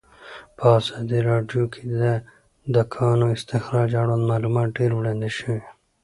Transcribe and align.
په 0.57 0.65
ازادي 0.77 1.19
راډیو 1.29 1.63
کې 1.73 1.83
د 1.99 2.01
د 2.75 2.77
کانونو 2.93 3.25
استخراج 3.37 3.89
اړوند 4.01 4.25
معلومات 4.31 4.67
ډېر 4.77 4.91
وړاندې 4.95 5.29
شوي. 5.37 5.61